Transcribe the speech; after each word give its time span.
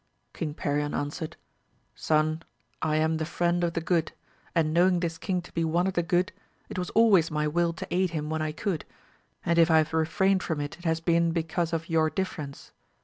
King 0.33 0.55
Perion 0.55 0.95
answered, 0.97 1.37
Son, 1.93 2.41
I 2.81 2.95
am 2.95 3.17
the 3.17 3.29
Mend 3.39 3.63
of 3.63 3.73
the 3.73 3.81
good, 3.81 4.13
and 4.55 4.73
knowing 4.73 4.99
this 4.99 5.19
king 5.19 5.43
to 5.43 5.53
be 5.53 5.63
one 5.63 5.85
of 5.85 5.93
the 5.93 6.01
good, 6.01 6.31
it 6.69 6.79
was 6.79 6.89
always 6.97 7.29
my 7.29 7.47
will 7.47 7.71
to 7.73 7.87
aid 7.93 8.09
him 8.09 8.27
when 8.27 8.41
I 8.41 8.51
could, 8.51 8.83
and 9.45 9.59
if 9.59 9.69
I 9.69 9.77
have 9.77 9.93
refrained 9.93 10.41
from 10.41 10.59
it 10.59 10.79
it 10.79 10.85
has 10.85 11.01
been 11.01 11.33
because 11.33 11.71
of 11.71 11.87
your 11.87 12.09
difference. 12.09 12.71